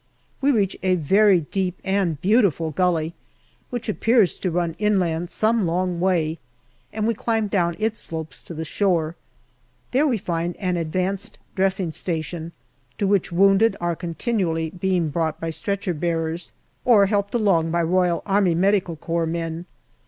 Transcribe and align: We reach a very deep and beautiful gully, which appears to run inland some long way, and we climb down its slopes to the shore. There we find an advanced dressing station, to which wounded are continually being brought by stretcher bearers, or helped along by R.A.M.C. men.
We 0.41 0.49
reach 0.51 0.75
a 0.81 0.95
very 0.95 1.41
deep 1.41 1.77
and 1.83 2.19
beautiful 2.21 2.71
gully, 2.71 3.13
which 3.69 3.87
appears 3.87 4.39
to 4.39 4.49
run 4.49 4.73
inland 4.79 5.29
some 5.29 5.67
long 5.67 5.99
way, 5.99 6.39
and 6.91 7.05
we 7.05 7.13
climb 7.13 7.45
down 7.47 7.75
its 7.77 7.99
slopes 7.99 8.41
to 8.45 8.55
the 8.55 8.65
shore. 8.65 9.15
There 9.91 10.07
we 10.07 10.17
find 10.17 10.57
an 10.57 10.75
advanced 10.75 11.37
dressing 11.55 11.91
station, 11.91 12.51
to 12.97 13.05
which 13.05 13.31
wounded 13.31 13.75
are 13.79 13.95
continually 13.95 14.71
being 14.71 15.09
brought 15.09 15.39
by 15.39 15.51
stretcher 15.51 15.93
bearers, 15.93 16.51
or 16.83 17.05
helped 17.05 17.35
along 17.35 17.69
by 17.69 17.83
R.A.M.C. 17.83 18.55
men. 19.25 19.65